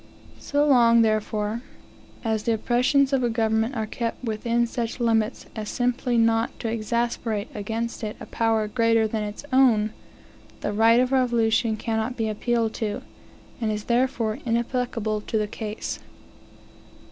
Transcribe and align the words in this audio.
So 0.39 0.65
long, 0.65 1.03
therefore, 1.03 1.61
as 2.23 2.41
the 2.41 2.53
oppressions 2.53 3.13
of 3.13 3.21
a 3.23 3.29
government 3.29 3.75
are 3.75 3.85
kept 3.85 4.23
within 4.23 4.65
such 4.65 4.99
limits 4.99 5.45
as 5.55 5.69
simply 5.69 6.17
not 6.17 6.59
to 6.61 6.67
exasperate 6.69 7.49
against 7.53 8.03
it 8.03 8.15
a 8.19 8.25
power 8.25 8.67
greater 8.67 9.07
than 9.07 9.21
its 9.21 9.45
own, 9.53 9.93
the 10.61 10.73
right 10.73 10.99
of 10.99 11.11
revolution 11.11 11.77
cannot 11.77 12.17
be 12.17 12.27
appealed 12.29 12.73
to, 12.81 13.03
and 13.61 13.71
is 13.71 13.83
therefore 13.83 14.39
inapplicable 14.43 15.21
to 15.21 15.37
the 15.37 15.45
case. 15.47 15.99